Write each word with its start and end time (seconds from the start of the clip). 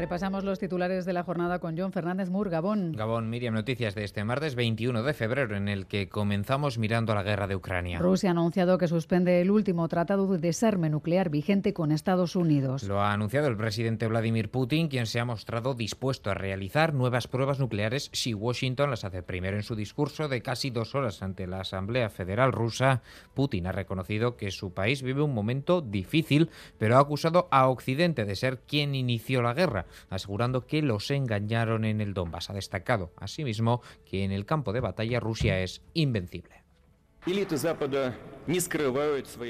Repasamos 0.00 0.44
los 0.44 0.58
titulares 0.58 1.04
de 1.04 1.12
la 1.12 1.24
jornada 1.24 1.58
con 1.58 1.76
John 1.76 1.92
Fernández 1.92 2.30
Mur, 2.30 2.48
Gabón. 2.48 2.92
Gabón, 2.92 3.28
Miriam, 3.28 3.52
noticias 3.52 3.94
de 3.94 4.02
este 4.04 4.24
martes 4.24 4.54
21 4.54 5.02
de 5.02 5.12
febrero, 5.12 5.54
en 5.54 5.68
el 5.68 5.86
que 5.86 6.08
comenzamos 6.08 6.78
mirando 6.78 7.14
la 7.14 7.22
guerra 7.22 7.46
de 7.46 7.54
Ucrania. 7.54 7.98
Rusia 7.98 8.30
ha 8.30 8.32
anunciado 8.32 8.78
que 8.78 8.88
suspende 8.88 9.42
el 9.42 9.50
último 9.50 9.86
tratado 9.88 10.26
de 10.26 10.38
desarme 10.38 10.88
nuclear 10.88 11.28
vigente 11.28 11.74
con 11.74 11.92
Estados 11.92 12.34
Unidos. 12.34 12.84
Lo 12.84 13.02
ha 13.02 13.12
anunciado 13.12 13.48
el 13.48 13.58
presidente 13.58 14.06
Vladimir 14.06 14.50
Putin, 14.50 14.88
quien 14.88 15.04
se 15.04 15.20
ha 15.20 15.26
mostrado 15.26 15.74
dispuesto 15.74 16.30
a 16.30 16.34
realizar 16.34 16.94
nuevas 16.94 17.28
pruebas 17.28 17.58
nucleares 17.58 18.08
si 18.14 18.32
Washington 18.32 18.88
las 18.88 19.04
hace 19.04 19.22
primero. 19.22 19.58
En 19.58 19.62
su 19.62 19.76
discurso 19.76 20.28
de 20.28 20.40
casi 20.40 20.70
dos 20.70 20.94
horas 20.94 21.22
ante 21.22 21.46
la 21.46 21.60
Asamblea 21.60 22.08
Federal 22.08 22.52
rusa, 22.52 23.02
Putin 23.34 23.66
ha 23.66 23.72
reconocido 23.72 24.38
que 24.38 24.50
su 24.50 24.72
país 24.72 25.02
vive 25.02 25.20
un 25.20 25.34
momento 25.34 25.82
difícil, 25.82 26.48
pero 26.78 26.96
ha 26.96 27.00
acusado 27.00 27.48
a 27.50 27.68
Occidente 27.68 28.24
de 28.24 28.34
ser 28.34 28.60
quien 28.60 28.94
inició 28.94 29.42
la 29.42 29.52
guerra 29.52 29.84
asegurando 30.08 30.66
que 30.66 30.82
los 30.82 31.10
engañaron 31.10 31.84
en 31.84 32.00
el 32.00 32.14
Donbass. 32.14 32.50
Ha 32.50 32.54
destacado 32.54 33.12
asimismo 33.16 33.82
que 34.04 34.24
en 34.24 34.32
el 34.32 34.46
campo 34.46 34.72
de 34.72 34.80
batalla 34.80 35.20
Rusia 35.20 35.60
es 35.60 35.82
invencible. 35.94 36.60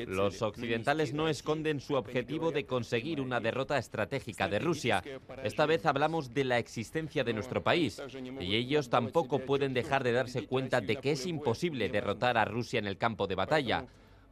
Los 0.09 0.43
occidentales 0.43 1.15
no 1.15 1.29
esconden 1.29 1.81
su 1.81 1.95
objetivo 1.95 2.51
de 2.51 2.67
conseguir 2.67 3.21
una 3.21 3.39
derrota 3.39 3.79
estratégica 3.79 4.49
de 4.49 4.59
Rusia. 4.59 5.05
Esta 5.45 5.67
vez 5.67 5.87
hablamos 5.87 6.35
de 6.35 6.45
la 6.45 6.59
existencia 6.59 7.23
de 7.23 7.33
nuestro 7.33 7.63
país 7.63 8.03
y 8.41 8.57
ellos 8.57 8.91
tampoco 8.91 9.39
pueden 9.39 9.73
dejar 9.73 10.03
de 10.03 10.13
darse 10.13 10.47
cuenta 10.47 10.81
de 10.81 10.97
que 10.97 11.13
es 11.13 11.27
imposible 11.27 11.89
derrotar 11.89 12.37
a 12.37 12.45
Rusia 12.45 12.81
en 12.81 12.87
el 12.87 12.99
campo 12.99 13.29
de 13.29 13.37
batalla. 13.37 13.87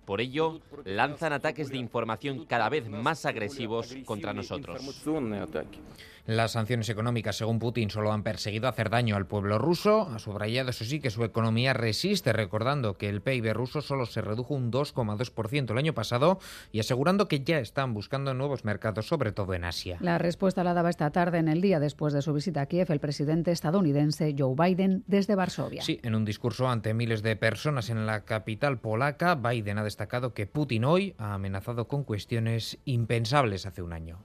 Por 0.08 0.22
ello, 0.22 0.62
lanzan 0.86 1.34
ataques 1.34 1.68
de 1.68 1.76
información 1.76 2.46
cada 2.46 2.70
vez 2.70 2.88
más 2.88 3.26
agresivos 3.26 3.94
contra 4.06 4.32
nosotros. 4.32 4.80
Las 6.28 6.52
sanciones 6.52 6.90
económicas, 6.90 7.36
según 7.36 7.58
Putin, 7.58 7.88
solo 7.88 8.12
han 8.12 8.22
perseguido 8.22 8.68
hacer 8.68 8.90
daño 8.90 9.16
al 9.16 9.26
pueblo 9.26 9.56
ruso. 9.56 10.10
Ha 10.14 10.18
subrayado, 10.18 10.68
eso 10.68 10.84
sí, 10.84 11.00
que 11.00 11.08
su 11.08 11.24
economía 11.24 11.72
resiste, 11.72 12.34
recordando 12.34 12.98
que 12.98 13.08
el 13.08 13.22
PIB 13.22 13.54
ruso 13.54 13.80
solo 13.80 14.04
se 14.04 14.20
redujo 14.20 14.52
un 14.52 14.70
2,2% 14.70 15.70
el 15.70 15.78
año 15.78 15.94
pasado 15.94 16.38
y 16.70 16.80
asegurando 16.80 17.28
que 17.28 17.40
ya 17.40 17.60
están 17.60 17.94
buscando 17.94 18.34
nuevos 18.34 18.66
mercados, 18.66 19.06
sobre 19.06 19.32
todo 19.32 19.54
en 19.54 19.64
Asia. 19.64 19.96
La 20.00 20.18
respuesta 20.18 20.62
la 20.62 20.74
daba 20.74 20.90
esta 20.90 21.10
tarde, 21.12 21.38
en 21.38 21.48
el 21.48 21.62
día 21.62 21.80
después 21.80 22.12
de 22.12 22.20
su 22.20 22.34
visita 22.34 22.60
a 22.60 22.66
Kiev, 22.66 22.92
el 22.92 23.00
presidente 23.00 23.50
estadounidense 23.50 24.34
Joe 24.38 24.54
Biden 24.54 25.04
desde 25.06 25.34
Varsovia. 25.34 25.80
Sí, 25.80 25.98
en 26.02 26.14
un 26.14 26.26
discurso 26.26 26.68
ante 26.68 26.92
miles 26.92 27.22
de 27.22 27.36
personas 27.36 27.88
en 27.88 28.04
la 28.04 28.26
capital 28.26 28.78
polaca, 28.80 29.34
Biden 29.34 29.78
ha 29.78 29.82
destacado 29.82 29.97
que 30.32 30.46
Putin 30.46 30.84
hoy 30.84 31.14
ha 31.18 31.34
amenazado 31.34 31.88
con 31.88 32.04
cuestiones 32.04 32.78
impensables 32.84 33.66
hace 33.66 33.82
un 33.82 33.92
año. 33.92 34.22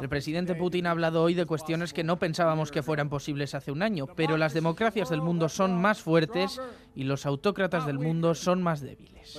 El 0.00 0.08
presidente 0.08 0.56
Putin 0.56 0.86
ha 0.88 0.90
hablado 0.90 1.22
hoy 1.22 1.34
de 1.34 1.46
cuestiones 1.46 1.92
que 1.92 2.02
no 2.02 2.18
pensábamos 2.18 2.72
que 2.72 2.82
fueran 2.82 3.08
posibles 3.08 3.54
hace 3.54 3.70
un 3.70 3.80
año, 3.80 4.08
pero 4.16 4.36
las 4.36 4.54
democracias 4.54 5.08
del 5.08 5.22
mundo 5.22 5.48
son 5.48 5.80
más 5.80 6.02
fuertes 6.02 6.60
y 6.96 7.04
los 7.04 7.26
autócratas 7.26 7.86
del 7.86 8.00
mundo 8.00 8.34
son 8.34 8.60
más 8.60 8.80
débiles. 8.80 9.38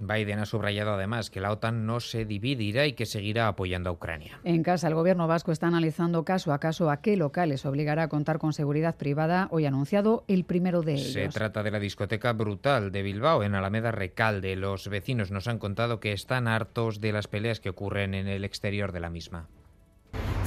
Biden 0.00 0.38
ha 0.40 0.46
subrayado 0.46 0.94
además 0.94 1.30
que 1.30 1.40
la 1.40 1.52
OTAN 1.52 1.86
no 1.86 2.00
se 2.00 2.24
dividirá 2.24 2.86
y 2.86 2.94
que 2.94 3.06
seguirá 3.06 3.46
apoyando 3.46 3.90
a 3.90 3.92
Ucrania. 3.92 4.40
En 4.42 4.64
casa, 4.64 4.88
el 4.88 4.94
gobierno 4.94 5.28
vasco 5.28 5.52
está 5.52 5.68
analizando 5.68 6.24
caso 6.24 6.52
a 6.52 6.58
caso 6.58 6.90
a 6.90 7.00
qué 7.00 7.16
locales 7.16 7.64
obligará 7.64 8.04
a 8.04 8.08
contar 8.08 8.38
con 8.38 8.52
seguridad 8.52 8.96
privada. 8.96 9.46
Hoy 9.52 9.66
anunciado 9.66 10.24
el 10.26 10.44
primero 10.44 10.82
de 10.82 10.94
ellos. 10.94 11.12
Se 11.12 11.28
trata 11.28 11.62
de 11.62 11.70
la 11.70 11.78
discoteca 11.78 12.32
Brutal 12.32 12.90
de 12.90 13.02
Bilbao, 13.02 13.44
en 13.44 13.54
Alameda 13.54 13.92
Recalde. 13.92 14.56
Los 14.56 14.88
vecinos 14.88 15.30
nos 15.30 15.46
han 15.46 15.58
contado 15.60 16.00
que 16.00 16.12
están 16.12 16.48
hartos 16.48 16.71
de 16.72 17.12
las 17.12 17.28
peleas 17.28 17.60
que 17.60 17.68
ocurren 17.68 18.14
en 18.14 18.28
el 18.28 18.44
exterior 18.44 18.92
de 18.92 19.00
la 19.00 19.10
misma. 19.10 19.48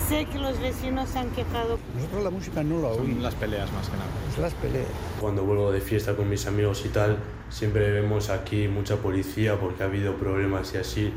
Sé 0.08 0.26
que 0.26 0.38
los 0.38 0.60
vecinos 0.60 1.10
se 1.10 1.20
han 1.20 1.30
quejado. 1.32 1.80
Nosotros 1.96 2.24
la 2.24 2.30
música 2.30 2.64
no 2.64 2.82
la 2.82 2.90
oímos. 2.90 3.24
las 3.24 3.36
peleas 3.36 3.72
más 3.74 3.90
que 3.90 3.98
nada. 3.98 4.10
Las 4.40 4.54
peleas. 4.56 4.88
Cuando 5.20 5.44
vuelvo 5.44 5.72
de 5.72 5.82
fiesta 5.82 6.16
con 6.16 6.30
mis 6.30 6.46
amigos 6.46 6.84
y 6.86 6.90
tal, 6.90 7.18
siempre 7.50 7.92
vemos 7.92 8.30
aquí 8.30 8.68
mucha 8.68 8.98
policía 8.98 9.60
porque 9.60 9.84
ha 9.84 9.86
habido 9.86 10.16
problemas 10.16 10.74
y 10.74 10.78
así. 10.78 11.14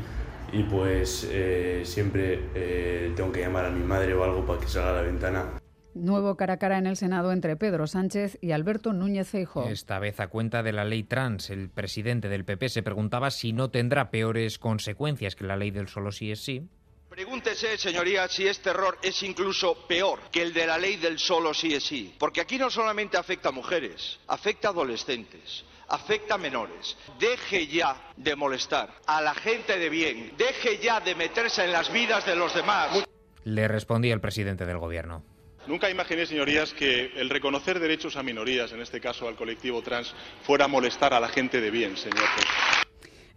Y 0.51 0.63
pues 0.63 1.27
eh, 1.29 1.83
siempre 1.85 2.45
eh, 2.55 3.13
tengo 3.15 3.31
que 3.31 3.41
llamar 3.41 3.65
a 3.65 3.69
mi 3.69 3.83
madre 3.83 4.13
o 4.15 4.23
algo 4.23 4.45
para 4.45 4.59
que 4.59 4.67
salga 4.67 4.91
a 4.91 4.95
la 4.95 5.01
ventana. 5.01 5.45
Nuevo 5.95 6.37
cara 6.37 6.53
a 6.53 6.57
cara 6.57 6.77
en 6.77 6.85
el 6.85 6.97
Senado 6.97 7.31
entre 7.31 7.55
Pedro 7.55 7.87
Sánchez 7.87 8.37
y 8.41 8.51
Alberto 8.51 8.93
Núñez 8.93 9.27
Feijóo. 9.29 9.67
Esta 9.67 9.97
vez 9.97 10.19
a 10.19 10.27
cuenta 10.27 10.61
de 10.61 10.71
la 10.71 10.85
ley 10.85 11.03
trans, 11.03 11.49
el 11.49 11.69
presidente 11.69 12.29
del 12.29 12.45
PP 12.45 12.69
se 12.69 12.83
preguntaba 12.83 13.31
si 13.31 13.53
no 13.53 13.71
tendrá 13.71 14.11
peores 14.11 14.59
consecuencias 14.59 15.35
que 15.35 15.45
la 15.45 15.57
ley 15.57 15.71
del 15.71 15.87
solo 15.87 16.11
sí 16.11 16.31
es 16.31 16.41
sí. 16.41 16.67
Pregúntese, 17.09 17.75
señoría, 17.77 18.27
si 18.27 18.47
este 18.47 18.69
error 18.69 18.99
es 19.01 19.23
incluso 19.23 19.87
peor 19.87 20.19
que 20.31 20.43
el 20.43 20.53
de 20.53 20.67
la 20.67 20.77
ley 20.77 20.97
del 20.97 21.17
solo 21.17 21.55
sí 21.55 21.73
es 21.73 21.83
sí. 21.83 22.15
Porque 22.19 22.41
aquí 22.41 22.59
no 22.59 22.69
solamente 22.69 23.17
afecta 23.17 23.49
a 23.49 23.51
mujeres, 23.51 24.19
afecta 24.27 24.67
a 24.67 24.71
adolescentes, 24.71 25.65
afecta 25.87 26.35
a 26.35 26.37
menores. 26.37 26.95
Deje 27.19 27.65
ya 27.65 28.13
de 28.15 28.35
molestar 28.35 28.93
a 29.07 29.21
la 29.21 29.33
gente 29.33 29.79
de 29.79 29.89
bien, 29.89 30.33
deje 30.37 30.77
ya 30.77 30.99
de 30.99 31.15
meterse 31.15 31.65
en 31.65 31.71
las 31.71 31.91
vidas 31.91 32.25
de 32.27 32.35
los 32.35 32.53
demás. 32.53 33.03
Le 33.43 33.67
respondía 33.67 34.13
el 34.13 34.21
presidente 34.21 34.67
del 34.67 34.77
gobierno. 34.77 35.23
Nunca 35.67 35.89
imaginé, 35.89 36.25
señorías, 36.25 36.73
que 36.73 37.11
el 37.15 37.29
reconocer 37.29 37.79
derechos 37.79 38.15
a 38.15 38.23
minorías, 38.23 38.71
en 38.71 38.81
este 38.81 38.99
caso 38.99 39.27
al 39.27 39.35
colectivo 39.35 39.81
trans, 39.81 40.13
fuera 40.43 40.65
a 40.65 40.67
molestar 40.67 41.13
a 41.13 41.19
la 41.19 41.27
gente 41.27 41.61
de 41.61 41.69
bien, 41.69 41.95
señor. 41.95 42.27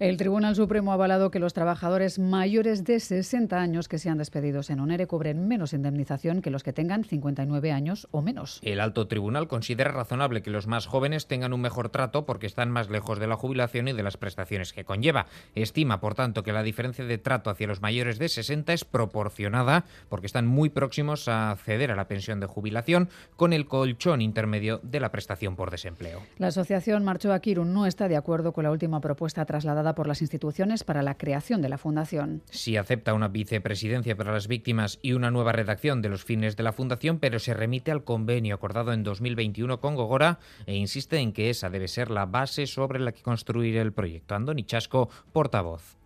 El 0.02 0.16
Tribunal 0.16 0.56
Supremo 0.56 0.90
ha 0.90 0.94
avalado 0.94 1.30
que 1.30 1.38
los 1.38 1.54
trabajadores 1.54 2.18
mayores 2.18 2.82
de 2.82 2.98
60 2.98 3.56
años 3.56 3.86
que 3.86 3.98
sean 3.98 4.18
despedidos 4.18 4.68
en 4.68 4.80
ONERE 4.80 5.06
cubren 5.06 5.46
menos 5.46 5.72
indemnización 5.72 6.42
que 6.42 6.50
los 6.50 6.64
que 6.64 6.72
tengan 6.72 7.04
59 7.04 7.70
años 7.70 8.08
o 8.10 8.20
menos. 8.20 8.58
El 8.64 8.80
alto 8.80 9.06
tribunal 9.06 9.46
considera 9.46 9.92
razonable 9.92 10.42
que 10.42 10.50
los 10.50 10.66
más 10.66 10.86
jóvenes 10.86 11.28
tengan 11.28 11.52
un 11.52 11.60
mejor 11.60 11.88
trato 11.90 12.26
porque 12.26 12.48
están 12.48 12.68
más 12.68 12.90
lejos 12.90 13.20
de 13.20 13.28
la 13.28 13.36
jubilación 13.36 13.86
y 13.86 13.92
de 13.92 14.02
las 14.02 14.16
prestaciones 14.16 14.72
que 14.72 14.84
conlleva. 14.84 15.26
Estima, 15.54 16.00
por 16.00 16.16
tanto, 16.16 16.42
que 16.42 16.52
la 16.52 16.64
diferencia 16.64 17.04
de 17.04 17.18
trato 17.18 17.48
hacia 17.48 17.68
los 17.68 17.80
mayores 17.80 18.18
de 18.18 18.28
60 18.28 18.72
es 18.72 18.84
proporcionada 18.84 19.84
porque 20.08 20.26
están 20.26 20.48
muy 20.48 20.68
próximos 20.68 21.28
a 21.28 21.52
acceder 21.52 21.92
a 21.92 21.96
la 21.96 22.08
pensión 22.08 22.40
de 22.40 22.46
jubilación 22.46 23.08
con 23.36 23.52
el 23.52 23.66
colchón 23.66 24.20
intermedio 24.20 24.80
de 24.82 24.98
la 24.98 25.12
prestación 25.12 25.54
por 25.54 25.70
desempleo. 25.70 26.22
La 26.38 26.48
asociación 26.48 27.04
Marchó 27.04 27.32
a 27.32 27.38
Kirun 27.38 27.72
no 27.72 27.86
está 27.86 28.08
de 28.08 28.16
acuerdo 28.16 28.52
con 28.52 28.64
la 28.64 28.72
última 28.72 29.00
propuesta 29.00 29.44
trasladada 29.44 29.91
por 29.94 30.06
las 30.06 30.22
instituciones 30.22 30.84
para 30.84 31.02
la 31.02 31.16
creación 31.16 31.62
de 31.62 31.68
la 31.68 31.78
fundación. 31.78 32.42
Sí 32.50 32.76
acepta 32.76 33.14
una 33.14 33.28
vicepresidencia 33.28 34.16
para 34.16 34.32
las 34.32 34.48
víctimas 34.48 34.98
y 35.02 35.12
una 35.12 35.30
nueva 35.30 35.52
redacción 35.52 36.02
de 36.02 36.08
los 36.08 36.24
fines 36.24 36.56
de 36.56 36.62
la 36.62 36.72
fundación, 36.72 37.18
pero 37.18 37.38
se 37.38 37.54
remite 37.54 37.90
al 37.90 38.04
convenio 38.04 38.54
acordado 38.54 38.92
en 38.92 39.02
2021 39.02 39.80
con 39.80 39.94
Gogora 39.94 40.38
e 40.66 40.74
insiste 40.76 41.18
en 41.18 41.32
que 41.32 41.50
esa 41.50 41.70
debe 41.70 41.88
ser 41.88 42.10
la 42.10 42.26
base 42.26 42.66
sobre 42.66 43.00
la 43.00 43.12
que 43.12 43.22
construir 43.22 43.76
el 43.76 43.92
proyecto. 43.92 44.34
Andoni 44.34 44.64
Chasco, 44.64 45.08
portavoz 45.32 46.01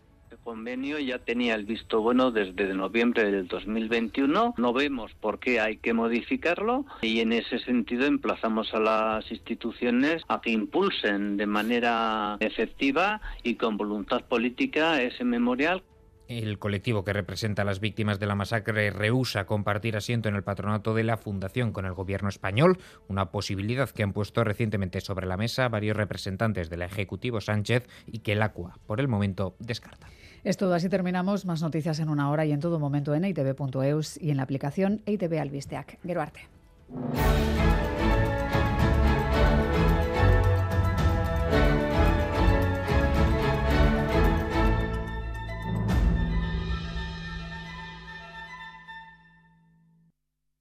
convenio 0.47 1.01
ya 1.01 1.19
tenía 1.19 1.57
el 1.57 1.65
visto 1.65 2.01
bueno 2.01 2.31
desde 2.31 2.73
noviembre 2.73 3.25
del 3.33 3.49
2021. 3.49 4.55
No 4.57 4.73
vemos 4.73 5.13
por 5.21 5.41
qué 5.41 5.59
hay 5.59 5.79
que 5.79 5.93
modificarlo 5.93 6.87
y 7.03 7.19
en 7.19 7.33
ese 7.33 7.59
sentido 7.59 8.07
emplazamos 8.07 8.73
a 8.73 8.79
las 8.79 9.29
instituciones 9.33 10.23
a 10.29 10.41
que 10.41 10.53
impulsen 10.53 11.37
de 11.37 11.47
manera 11.47 12.37
efectiva 12.39 13.21
y 13.43 13.57
con 13.57 13.77
voluntad 13.77 14.25
política 14.27 15.03
ese 15.03 15.25
memorial. 15.25 15.83
El 16.29 16.59
colectivo 16.61 17.05
que 17.05 17.13
representa 17.13 17.63
a 17.63 17.65
las 17.65 17.81
víctimas 17.81 18.21
de 18.21 18.27
la 18.27 18.37
masacre 18.37 18.91
rehúsa 18.91 19.47
compartir 19.47 19.97
asiento 19.97 20.29
en 20.29 20.37
el 20.37 20.45
patronato 20.45 20.95
de 20.95 21.05
la 21.05 21.17
Fundación 21.17 21.73
con 21.73 21.87
el 21.87 21.93
gobierno 21.93 22.29
español, 22.29 22.79
una 23.09 23.31
posibilidad 23.33 23.91
que 23.91 24.05
han 24.05 24.13
puesto 24.13 24.45
recientemente 24.45 25.01
sobre 25.01 25.27
la 25.27 25.37
mesa 25.37 25.69
varios 25.69 25.97
representantes 25.97 26.71
del 26.71 26.83
Ejecutivo 26.83 27.41
Sánchez 27.41 27.89
y 28.07 28.21
que 28.21 28.33
el 28.33 28.43
ACUA, 28.43 28.79
por 28.87 29.01
el 29.01 29.09
momento, 29.09 29.57
descarta. 29.59 30.09
Es 30.47 30.57
todo, 30.57 30.75
así 30.75 30.89
terminamos. 30.89 31.45
Más 31.45 31.61
noticias 31.61 31.99
en 31.99 32.09
una 32.09 32.31
hora 32.31 32.45
y 32.45 32.53
en 32.53 32.61
todo 32.61 32.79
momento 32.79 33.17
en 33.17 33.25
itv.eus 33.25 34.17
y 34.23 34.31
en 34.31 34.37
la 34.37 34.45
aplicación 34.45 35.03
ITV 35.05 35.41
Albisteac. 35.41 35.99
Gero. 36.05 36.23